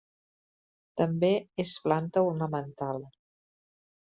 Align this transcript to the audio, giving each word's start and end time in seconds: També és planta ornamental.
També 1.01 1.29
és 1.65 1.75
planta 1.85 2.25
ornamental. 2.31 3.07